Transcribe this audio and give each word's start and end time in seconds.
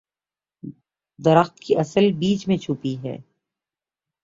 درخت 1.19 1.59
کی 1.59 1.75
اصل 1.75 2.11
بیج 2.11 2.47
میں 2.47 2.57
چھپی 2.57 2.95
ہے۔ 3.03 3.17